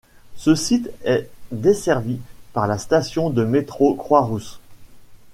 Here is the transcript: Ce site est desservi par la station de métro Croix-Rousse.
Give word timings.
Ce 0.35 0.55
site 0.55 0.89
est 1.03 1.29
desservi 1.51 2.19
par 2.53 2.65
la 2.65 2.79
station 2.79 3.29
de 3.29 3.45
métro 3.45 3.93
Croix-Rousse. 3.93 4.59